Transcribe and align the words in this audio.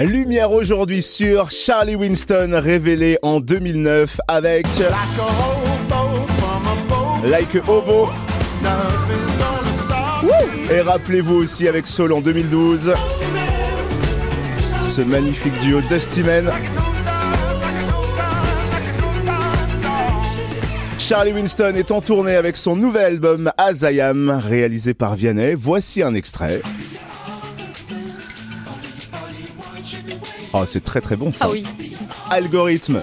Lumière 0.00 0.50
aujourd'hui 0.52 1.02
sur 1.02 1.50
Charlie 1.50 1.94
Winston, 1.94 2.52
révélé 2.54 3.18
en 3.22 3.40
2009 3.40 4.20
avec 4.28 4.66
Like 7.24 7.56
a 7.56 7.70
Hobo. 7.70 8.08
Et 10.70 10.80
rappelez-vous 10.80 11.34
aussi 11.34 11.68
avec 11.68 11.86
Soul 11.86 12.12
en 12.12 12.20
2012, 12.20 12.94
ce 14.80 15.02
magnifique 15.02 15.58
duo 15.58 15.80
Dusty 15.82 16.22
Man. 16.22 16.50
Charlie 20.98 21.32
Winston 21.32 21.72
est 21.74 21.90
en 21.90 22.00
tournée 22.00 22.36
avec 22.36 22.56
son 22.56 22.76
nouvel 22.76 23.04
album 23.04 23.50
Azayam, 23.58 24.30
réalisé 24.30 24.94
par 24.94 25.16
Vianney. 25.16 25.54
Voici 25.54 26.02
un 26.02 26.14
extrait. 26.14 26.62
Oh, 30.52 30.64
c'est 30.66 30.82
très 30.82 31.00
très 31.00 31.16
bon 31.16 31.30
ça. 31.32 31.46
Ah 31.48 31.52
oui. 31.52 31.64
Algorithme. 32.30 33.02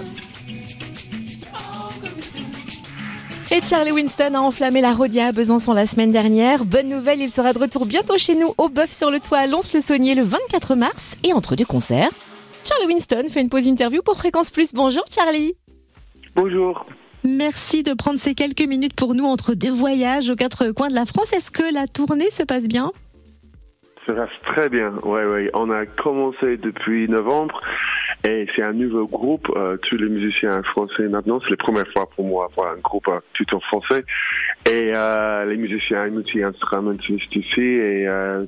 Et 3.50 3.62
Charlie 3.62 3.94
Winston 3.94 4.34
a 4.34 4.40
enflammé 4.40 4.82
la 4.82 4.94
Rodia 4.94 5.28
à 5.28 5.32
Besançon 5.32 5.72
la 5.72 5.88
semaine 5.88 6.12
dernière. 6.12 6.66
Bonne 6.66 6.90
nouvelle, 6.90 7.22
il 7.22 7.32
sera 7.32 7.54
de 7.54 7.60
retour 7.60 7.86
bientôt 7.86 8.18
chez 8.18 8.36
nous 8.36 8.54
au 8.58 8.68
Bœuf 8.68 8.92
sur 8.92 9.10
le 9.10 9.22
Toit 9.22 9.38
à 9.38 9.48
Lons-le-Saunier 9.48 10.16
le 10.16 10.24
24 10.24 10.76
mars. 10.76 11.16
Et 11.24 11.32
entre 11.32 11.56
deux 11.56 11.64
concerts, 11.66 12.12
Charlie 12.66 12.88
Winston 12.88 13.24
fait 13.30 13.40
une 13.40 13.48
pause 13.48 13.66
interview 13.66 14.02
pour 14.02 14.18
Fréquence 14.18 14.52
Plus. 14.52 14.74
Bonjour 14.74 15.04
Charlie. 15.10 15.54
Bonjour. 16.36 16.86
Merci 17.24 17.84
de 17.84 17.94
prendre 17.94 18.20
ces 18.20 18.36
quelques 18.36 18.62
minutes 18.68 18.94
pour 18.96 19.16
nous 19.16 19.26
entre 19.26 19.54
deux 19.54 19.72
voyages 19.72 20.30
aux 20.30 20.36
quatre 20.36 20.72
coins 20.72 20.90
de 20.90 20.96
la 20.96 21.06
France. 21.06 21.32
Est-ce 21.32 21.50
que 21.50 21.74
la 21.74 21.88
tournée 21.88 22.30
se 22.30 22.44
passe 22.44 22.68
bien? 22.68 22.92
Ça 24.08 24.14
passe 24.14 24.56
très 24.56 24.70
bien. 24.70 24.94
Ouais, 25.04 25.26
ouais. 25.26 25.52
On 25.54 25.70
a 25.70 25.86
commencé 25.86 26.56
depuis 26.56 27.10
novembre 27.10 27.60
et 28.24 28.48
c'est 28.56 28.64
un 28.64 28.72
nouveau 28.72 29.06
groupe. 29.06 29.48
Euh, 29.56 29.76
tous 29.78 29.98
les 29.98 30.08
musiciens 30.08 30.64
français 30.64 31.10
maintenant. 31.10 31.42
C'est 31.44 31.52
la 31.52 31.58
première 31.58 31.88
fois 31.92 32.10
pour 32.16 32.26
moi 32.26 32.50
voir 32.56 32.74
un 32.74 32.80
groupe 32.80 33.10
euh, 33.10 33.20
tout 33.34 33.54
en 33.54 33.60
français. 33.60 34.06
Et 34.66 34.94
euh, 34.96 35.46
les 35.46 35.58
musiciens 35.58 36.08
multi-instrumentistes 36.08 37.36
ici. 37.36 37.60
Et 37.60 38.08
euh, 38.08 38.46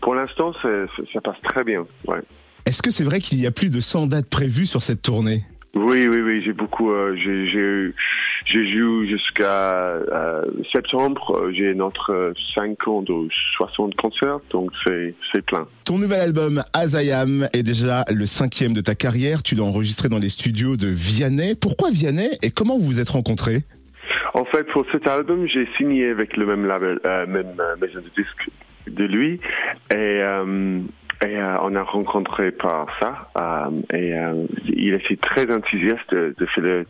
pour 0.00 0.16
l'instant, 0.16 0.52
ça, 0.60 1.20
passe 1.20 1.40
très 1.44 1.62
bien. 1.62 1.86
Ouais. 2.08 2.20
Est-ce 2.66 2.82
que 2.82 2.90
c'est 2.90 3.04
vrai 3.04 3.20
qu'il 3.20 3.40
y 3.40 3.46
a 3.46 3.52
plus 3.52 3.70
de 3.70 3.78
100 3.78 4.08
dates 4.08 4.28
prévues 4.28 4.66
sur 4.66 4.82
cette 4.82 5.02
tournée? 5.02 5.42
Oui, 5.74 6.08
oui, 6.08 6.20
oui. 6.20 6.42
J'ai 6.44 6.52
beaucoup. 6.52 6.92
J'ai, 7.14 7.46
j'ai, 7.46 7.94
j'ai 8.46 8.64
joué 8.72 9.08
jusqu'à 9.08 9.44
euh, 9.44 10.42
septembre. 10.72 11.36
Euh, 11.38 11.52
J'ai 11.52 11.74
notre 11.74 12.32
50 12.54 13.10
ou 13.10 13.28
60 13.56 13.94
concerts, 13.96 14.38
donc 14.50 14.70
c'est, 14.86 15.14
c'est 15.32 15.44
plein. 15.44 15.66
Ton 15.84 15.98
nouvel 15.98 16.20
album 16.20 16.62
Azayam 16.72 17.48
est 17.52 17.62
déjà 17.62 18.04
le 18.14 18.24
cinquième 18.26 18.72
de 18.72 18.80
ta 18.80 18.94
carrière. 18.94 19.42
Tu 19.42 19.54
l'as 19.56 19.64
enregistré 19.64 20.08
dans 20.08 20.18
les 20.18 20.28
studios 20.28 20.76
de 20.76 20.88
Vianney. 20.88 21.54
Pourquoi 21.54 21.90
Vianney 21.90 22.30
et 22.42 22.50
comment 22.50 22.78
vous 22.78 22.84
vous 22.86 23.00
êtes 23.00 23.10
rencontrés? 23.10 23.62
En 24.34 24.44
fait, 24.44 24.64
pour 24.72 24.84
cet 24.92 25.06
album, 25.08 25.46
j'ai 25.48 25.66
signé 25.76 26.10
avec 26.10 26.36
le 26.36 26.46
même 26.46 26.66
label, 26.66 26.98
euh, 27.04 27.26
même 27.26 27.54
euh, 27.58 27.76
maison 27.80 28.00
de 28.00 28.22
disque 28.22 28.50
de 28.86 29.04
lui, 29.04 29.40
et, 29.90 29.94
euh, 29.96 30.78
et 31.24 31.36
euh, 31.38 31.56
on 31.62 31.74
a 31.74 31.82
rencontré 31.82 32.50
par 32.52 32.86
ça. 33.00 33.28
euh, 33.38 33.96
et 33.96 34.12
euh, 34.14 34.46
il 34.68 34.92
était 34.94 35.16
très 35.16 35.50
enthousiaste 35.52 36.12
de, 36.12 36.34
de 36.38 36.46
faire 36.46 36.62
le- 36.64 36.86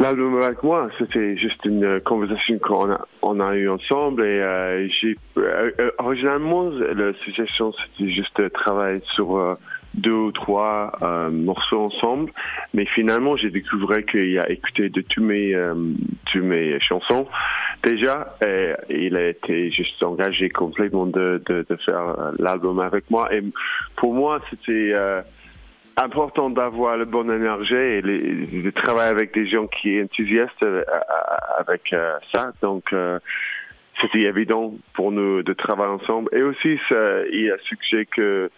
l'album 0.00 0.42
avec 0.42 0.62
moi. 0.62 0.88
C'était 0.98 1.36
juste 1.36 1.64
une 1.64 2.00
conversation 2.00 2.58
qu'on 2.58 2.92
a, 2.92 3.00
on 3.22 3.40
a 3.40 3.54
eu 3.54 3.68
ensemble. 3.68 4.24
Et 4.24 4.40
euh, 4.40 4.88
j'ai 4.88 5.16
euh, 5.36 5.70
euh, 5.78 5.90
originalement 5.98 6.70
la 6.70 7.12
suggestion 7.24 7.72
c'était 7.72 8.10
juste 8.10 8.40
de 8.40 8.48
travailler 8.48 9.02
sur 9.14 9.36
euh, 9.36 9.54
deux 9.94 10.12
ou 10.12 10.32
trois 10.32 10.92
euh, 11.02 11.30
morceaux 11.30 11.80
ensemble. 11.80 12.32
Mais 12.74 12.84
finalement, 12.86 13.36
j'ai 13.36 13.50
découvert 13.50 14.04
qu'il 14.04 14.38
a 14.38 14.50
écouté 14.50 14.88
de 14.88 15.00
tous 15.00 15.22
mes, 15.22 15.54
euh, 15.54 15.74
tous 16.32 16.42
mes 16.42 16.78
chansons 16.80 17.26
déjà. 17.82 18.36
Et 18.44 18.74
il 18.90 19.16
a 19.16 19.28
été 19.28 19.70
juste 19.70 20.02
engagé 20.02 20.50
complètement 20.50 21.06
de, 21.06 21.42
de, 21.46 21.64
de 21.68 21.76
faire 21.76 22.18
euh, 22.18 22.32
l'album 22.38 22.80
avec 22.80 23.10
moi. 23.10 23.32
Et 23.34 23.42
pour 23.96 24.14
moi, 24.14 24.40
c'était 24.50 24.90
euh, 24.92 25.22
important 25.96 26.50
d'avoir 26.50 26.96
la 26.96 27.04
bonne 27.04 27.30
énergie 27.30 27.74
et 27.74 28.02
de 28.02 28.70
travailler 28.70 29.10
avec 29.10 29.32
des 29.34 29.46
gens 29.48 29.66
qui 29.66 29.98
sont 29.98 30.04
enthousiastes 30.04 30.62
euh, 30.64 30.84
avec 31.58 31.92
euh, 31.92 32.14
ça. 32.34 32.52
Donc, 32.62 32.92
euh, 32.92 33.18
c'était 34.00 34.22
évident 34.28 34.74
pour 34.94 35.10
nous 35.10 35.42
de 35.42 35.52
travailler 35.54 35.92
ensemble. 35.92 36.28
Et 36.36 36.42
aussi, 36.42 36.78
il 36.90 37.50
a 37.50 37.58
suggéré 37.64 38.04
que 38.06 38.50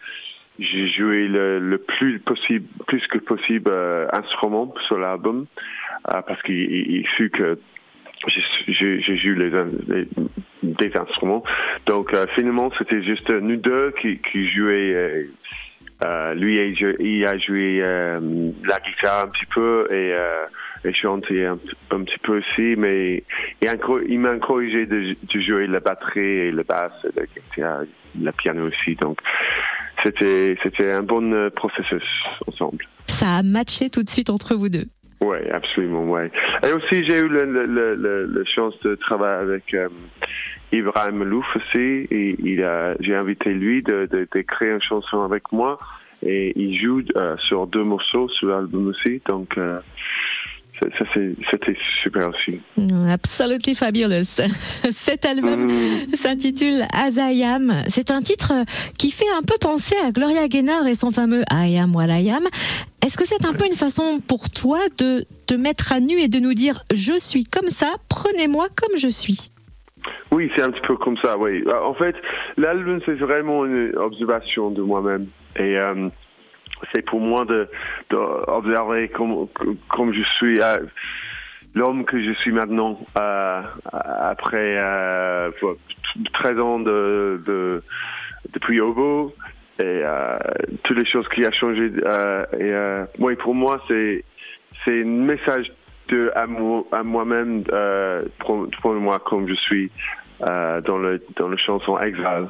j'ai 0.58 0.88
joué 0.88 1.28
le, 1.28 1.60
le 1.60 1.78
plus 1.78 2.18
possible, 2.18 2.66
plus 2.88 3.06
que 3.06 3.18
possible, 3.18 3.70
euh, 3.72 4.08
instrument 4.12 4.74
sur 4.88 4.98
l'album, 4.98 5.46
parce 6.02 6.42
qu'il 6.42 6.56
il, 6.56 7.06
fut 7.16 7.30
que 7.30 7.60
j'ai- 8.26 9.00
joué 9.16 9.34
les, 9.36 9.50
les- 9.94 10.08
des 10.64 10.96
instruments. 10.96 11.44
Donc 11.86 12.12
euh, 12.12 12.26
finalement, 12.34 12.72
c'était 12.76 13.04
juste 13.04 13.30
nous 13.30 13.56
deux 13.56 13.92
qui, 14.02 14.18
qui 14.18 14.48
jouaient. 14.50 15.26
Euh, 16.04 16.34
lui, 16.34 16.56
il 16.56 16.96
il 17.00 17.26
a 17.26 17.38
joué 17.38 17.80
euh, 17.82 18.20
la 18.64 18.78
guitare 18.78 19.24
un 19.24 19.28
petit 19.28 19.46
peu 19.52 19.86
et, 19.90 20.12
euh, 20.12 20.44
et 20.84 20.94
chanté 20.94 21.44
un, 21.44 21.58
un 21.90 22.02
petit 22.04 22.18
peu 22.22 22.38
aussi, 22.38 22.76
mais 22.76 23.24
il, 23.62 24.20
m'a 24.20 24.32
encouragé 24.32 24.86
de, 24.86 25.16
de 25.22 25.40
jouer 25.40 25.66
la 25.66 25.80
batterie 25.80 26.20
et 26.20 26.50
le 26.52 26.62
basse, 26.62 26.92
et 27.04 27.20
la 27.20 27.26
guitare, 27.26 27.80
le 28.20 28.32
piano 28.32 28.68
aussi. 28.68 28.94
Donc 28.96 29.18
c'était 30.04 30.56
c'était 30.62 30.92
un 30.92 31.02
bon 31.02 31.32
euh, 31.32 31.50
processus 31.50 32.04
ensemble. 32.46 32.84
Ça 33.06 33.38
a 33.38 33.42
matché 33.42 33.90
tout 33.90 34.04
de 34.04 34.08
suite 34.08 34.30
entre 34.30 34.54
vous 34.54 34.68
deux. 34.68 34.86
Oui, 35.20 35.38
absolument, 35.52 36.04
ouais. 36.04 36.30
Et 36.62 36.72
aussi, 36.72 37.04
j'ai 37.04 37.18
eu 37.18 37.28
la 37.28 38.44
chance 38.44 38.74
de 38.84 38.94
travailler 38.94 39.34
avec 39.34 39.74
euh, 39.74 39.88
Ibrahim 40.72 41.22
Louf 41.24 41.46
aussi. 41.56 42.06
Et 42.10 42.36
il 42.42 42.62
a, 42.62 42.94
j'ai 43.00 43.14
invité 43.14 43.50
lui 43.50 43.82
de, 43.82 44.08
de, 44.10 44.26
d'écrire 44.32 44.74
une 44.76 44.82
chanson 44.82 45.22
avec 45.22 45.50
moi. 45.52 45.78
Et 46.26 46.52
il 46.56 46.80
joue 46.80 47.02
euh, 47.16 47.36
sur 47.48 47.66
deux 47.66 47.84
morceaux 47.84 48.28
sur 48.28 48.48
l'album 48.48 48.88
aussi. 48.88 49.20
Donc, 49.28 49.56
euh, 49.56 49.78
ça, 50.80 51.04
c'était 51.50 51.76
super 52.02 52.28
aussi. 52.30 52.60
Absolutely 53.08 53.74
fabulous. 53.74 54.24
Cet 54.90 55.24
album 55.26 55.66
Mm. 55.66 56.14
s'intitule 56.14 56.82
Azayam. 56.92 57.72
C'est 57.88 58.10
un 58.10 58.20
titre 58.22 58.52
qui 58.96 59.10
fait 59.10 59.30
un 59.36 59.42
peu 59.42 59.54
penser 59.60 59.96
à 60.06 60.12
Gloria 60.12 60.46
Gaynor 60.48 60.86
et 60.86 60.94
son 60.94 61.10
fameux 61.10 61.42
I 61.50 61.76
am 61.78 61.94
what 61.96 62.06
I 62.06 62.30
am. 62.30 62.44
Est-ce 63.04 63.16
que 63.16 63.24
c'est 63.26 63.44
un 63.46 63.52
peu 63.54 63.66
une 63.66 63.76
façon 63.76 64.20
pour 64.26 64.50
toi 64.50 64.78
de 64.98 65.24
te 65.46 65.54
mettre 65.54 65.92
à 65.92 66.00
nu 66.00 66.18
et 66.18 66.28
de 66.28 66.38
nous 66.40 66.54
dire 66.54 66.82
je 66.92 67.18
suis 67.18 67.44
comme 67.44 67.70
ça, 67.70 67.92
prenez-moi 68.08 68.66
comme 68.76 68.98
je 68.98 69.08
suis 69.08 69.50
Oui, 70.30 70.50
c'est 70.54 70.62
un 70.62 70.70
petit 70.70 70.86
peu 70.86 70.96
comme 70.96 71.16
ça, 71.18 71.36
oui. 71.38 71.62
Euh, 71.66 71.80
En 71.80 71.94
fait, 71.94 72.16
l'album, 72.56 73.00
c'est 73.04 73.14
vraiment 73.14 73.64
une 73.64 73.96
observation 73.96 74.70
de 74.70 74.82
moi-même. 74.82 75.26
Et 75.56 75.78
euh, 75.78 76.08
c'est 76.92 77.02
pour 77.02 77.20
moi 77.20 77.44
de, 77.44 77.68
de 78.10 79.06
comme, 79.14 79.48
comme 79.88 80.12
je 80.12 80.22
suis, 80.36 80.60
euh, 80.60 80.78
l'homme 81.74 82.04
que 82.04 82.22
je 82.22 82.32
suis 82.40 82.52
maintenant, 82.52 83.00
euh, 83.18 83.62
après 83.92 84.76
euh, 84.78 85.50
13 86.34 86.58
ans 86.60 86.80
de, 86.80 87.40
de, 87.46 87.82
depuis 88.52 88.80
Obo. 88.80 89.34
Et 89.80 89.84
euh, 89.84 90.38
toutes 90.82 90.98
les 90.98 91.06
choses 91.06 91.28
qui 91.28 91.44
a 91.44 91.52
changé. 91.52 91.92
Euh, 92.04 92.44
et 92.58 92.72
euh, 92.72 93.04
oui, 93.20 93.36
pour 93.36 93.54
moi, 93.54 93.80
c'est 93.86 94.24
c'est 94.84 95.02
un 95.02 95.04
message 95.04 95.70
de 96.08 96.30
à, 96.34 96.46
moi, 96.46 96.84
à 96.92 97.02
moi-même, 97.02 97.64
euh, 97.72 98.24
pour, 98.40 98.68
pour 98.82 98.92
moi 98.94 99.18
comme 99.24 99.48
je 99.48 99.54
suis 99.54 99.90
euh, 100.48 100.80
dans 100.82 100.98
le 100.98 101.22
dans 101.36 101.48
le 101.48 101.56
chanson 101.56 101.98
Exile. 101.98 102.46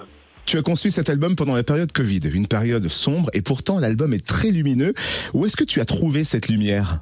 Tu 0.46 0.56
as 0.56 0.62
conçu 0.62 0.90
cet 0.90 1.10
album 1.10 1.36
pendant 1.36 1.54
la 1.54 1.62
période 1.62 1.92
Covid, 1.92 2.20
une 2.34 2.46
période 2.46 2.88
sombre, 2.88 3.28
et 3.34 3.42
pourtant 3.42 3.78
l'album 3.80 4.14
est 4.14 4.26
très 4.26 4.50
lumineux. 4.50 4.94
Où 5.34 5.44
est-ce 5.44 5.56
que 5.56 5.64
tu 5.64 5.80
as 5.80 5.84
trouvé 5.84 6.24
cette 6.24 6.48
lumière? 6.48 7.00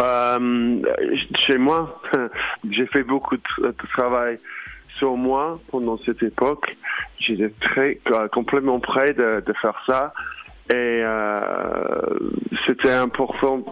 Euh, 0.00 0.82
chez 1.46 1.56
moi, 1.56 2.02
j'ai 2.70 2.86
fait 2.86 3.02
beaucoup 3.02 3.36
de, 3.36 3.42
tra- 3.42 3.68
de 3.68 3.88
travail 3.96 4.38
sur 4.98 5.16
moi 5.16 5.58
pendant 5.70 5.98
cette 6.04 6.22
époque. 6.22 6.76
J'étais 7.18 7.50
très 7.60 7.98
euh, 8.12 8.28
complètement 8.28 8.78
prêt 8.78 9.14
de, 9.14 9.42
de 9.46 9.52
faire 9.62 9.76
ça 9.86 10.12
et 10.70 10.74
euh, 11.02 11.40
c'était 12.66 12.92
important. 12.92 13.64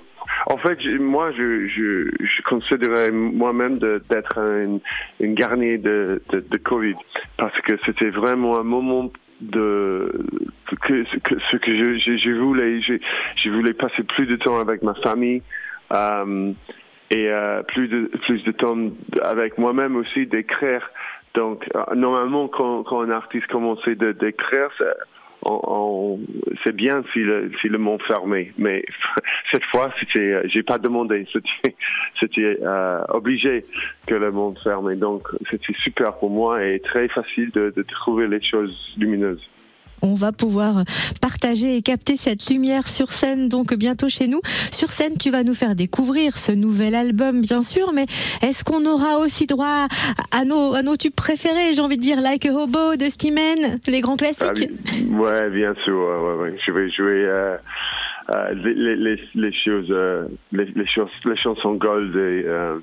En 0.46 0.56
fait, 0.58 0.78
moi, 0.98 1.32
je, 1.32 2.42
considérais 2.42 3.10
moi-même 3.10 3.78
d'être 3.78 4.38
un, 4.38 4.78
une 5.20 5.34
garnier 5.34 5.78
de, 5.78 6.20
Covid 6.62 6.96
parce 7.36 7.58
que 7.60 7.74
c'était 7.84 8.10
vraiment 8.10 8.58
un 8.58 8.62
moment 8.62 9.10
de 9.40 10.10
ce 10.70 10.76
que 11.56 11.76
je, 11.76 12.30
voulais, 12.38 12.80
je, 12.80 12.94
je 13.42 13.50
voulais 13.50 13.74
passer 13.74 14.02
plus 14.02 14.26
de 14.26 14.36
temps 14.36 14.58
avec 14.58 14.82
ma 14.82 14.94
famille. 14.94 15.42
Euh, 15.92 16.52
et 17.10 17.28
euh, 17.30 17.62
plus 17.62 17.88
de 17.88 18.10
plus 18.22 18.42
de 18.44 18.52
temps 18.52 18.76
avec 19.22 19.58
moi-même 19.58 19.96
aussi 19.96 20.26
d'écrire. 20.26 20.90
Donc 21.34 21.68
euh, 21.74 21.94
normalement 21.94 22.48
quand, 22.48 22.82
quand 22.84 23.02
un 23.02 23.10
artiste 23.10 23.46
commençait 23.48 23.94
de 23.94 24.12
ça- 25.44 26.18
c'est 26.64 26.74
bien 26.74 27.02
si 27.12 27.20
le, 27.20 27.50
si 27.60 27.68
le 27.68 27.78
monde 27.78 28.02
fermé, 28.06 28.52
mais 28.58 28.84
cette 29.52 29.64
fois, 29.64 29.92
c'était, 30.00 30.48
j'ai 30.48 30.62
pas 30.62 30.78
demandé, 30.78 31.26
c'était, 31.32 31.76
c'était 32.20 32.58
euh, 32.62 33.02
obligé 33.08 33.64
que 34.06 34.14
le 34.14 34.30
monde 34.32 34.58
ferme. 34.62 34.94
donc, 34.96 35.28
c'était 35.50 35.74
super 35.82 36.14
pour 36.18 36.30
moi 36.30 36.64
et 36.64 36.80
très 36.80 37.08
facile 37.08 37.50
de 37.50 37.82
trouver 37.82 38.26
les 38.28 38.42
choses 38.42 38.94
lumineuses 38.96 39.46
on 40.04 40.14
va 40.14 40.32
pouvoir 40.32 40.84
partager 41.20 41.76
et 41.76 41.82
capter 41.82 42.16
cette 42.16 42.50
lumière 42.50 42.86
sur 42.86 43.10
scène 43.10 43.48
donc 43.48 43.74
bientôt 43.74 44.08
chez 44.08 44.26
nous. 44.28 44.40
Sur 44.72 44.90
scène, 44.90 45.16
tu 45.18 45.30
vas 45.30 45.42
nous 45.42 45.54
faire 45.54 45.74
découvrir 45.74 46.36
ce 46.36 46.52
nouvel 46.52 46.94
album 46.94 47.40
bien 47.40 47.62
sûr, 47.62 47.92
mais 47.92 48.06
est-ce 48.42 48.64
qu'on 48.64 48.84
aura 48.84 49.18
aussi 49.18 49.46
droit 49.46 49.86
à 50.30 50.44
nos, 50.44 50.74
à 50.74 50.82
nos 50.82 50.96
tubes 50.96 51.14
préférés, 51.14 51.74
j'ai 51.74 51.80
envie 51.80 51.96
de 51.96 52.02
dire 52.02 52.20
Like 52.20 52.46
a 52.46 52.52
Hobo 52.52 52.96
de 52.96 53.06
Steamen, 53.06 53.78
les 53.86 54.00
grands 54.00 54.16
classiques? 54.16 54.68
Ah, 54.68 55.14
Ouais, 55.16 55.50
bien 55.50 55.74
sûr, 55.84 55.96
Je 56.66 56.72
vais 56.72 56.90
jouer 56.90 57.24
euh, 57.24 57.56
euh, 58.30 58.54
les, 58.54 58.96
les, 58.96 59.20
les, 59.34 59.52
choses, 59.52 59.88
euh, 59.90 60.26
les, 60.52 60.64
les, 60.64 60.86
choses, 60.86 61.10
les 61.26 61.36
chansons 61.36 61.74
gold, 61.74 62.16
euh, 62.16 62.78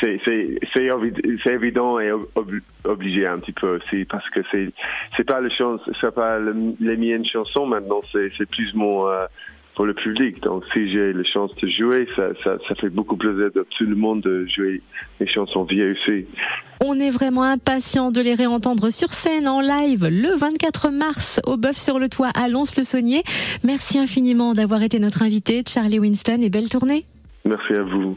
c'est 0.00 0.20
c'est 0.24 1.52
évident 1.52 2.00
et 2.00 2.10
obligé 2.84 3.26
un 3.26 3.38
petit 3.38 3.52
peu 3.52 3.76
aussi 3.76 4.06
parce 4.06 4.28
que 4.30 4.40
c'est 4.50 4.72
c'est 5.16 5.24
pas 5.24 5.40
les 5.40 5.50
c'est 6.00 6.14
pas 6.14 6.38
les 6.38 6.96
miennes 6.96 7.26
chansons 7.26 7.66
maintenant, 7.66 8.00
c'est 8.10 8.30
c'est 8.38 8.48
plus 8.48 8.72
mon 8.74 9.06
pour 9.76 9.84
le 9.84 9.94
public. 9.94 10.42
Donc, 10.42 10.64
si 10.72 10.90
j'ai 10.90 11.12
la 11.12 11.22
chance 11.24 11.54
de 11.56 11.68
jouer, 11.68 12.08
ça, 12.16 12.30
ça, 12.42 12.56
ça 12.66 12.74
fait 12.74 12.88
beaucoup 12.88 13.16
plaisir 13.16 13.50
de 13.54 13.64
tout 13.76 13.84
le 13.84 13.94
monde 13.94 14.22
de 14.22 14.46
jouer 14.46 14.80
les 15.20 15.28
chansons 15.28 15.64
vieilles 15.64 15.92
aussi. 15.92 16.26
On 16.84 16.98
est 17.00 17.10
vraiment 17.10 17.42
impatient 17.42 18.10
de 18.10 18.20
les 18.20 18.34
réentendre 18.34 18.90
sur 18.90 19.12
scène 19.12 19.48
en 19.48 19.60
live 19.60 20.06
le 20.06 20.36
24 20.36 20.90
mars 20.90 21.40
au 21.46 21.56
Bœuf 21.56 21.76
sur 21.76 21.98
le 21.98 22.08
Toit 22.08 22.30
à 22.34 22.48
Lons-le-Saunier. 22.48 23.22
Merci 23.64 23.98
infiniment 23.98 24.54
d'avoir 24.54 24.82
été 24.82 24.98
notre 24.98 25.22
invité, 25.22 25.62
Charlie 25.66 25.98
Winston, 25.98 26.40
et 26.40 26.50
belle 26.50 26.68
tournée. 26.68 27.04
Merci 27.44 27.74
à 27.74 27.82
vous. 27.82 28.16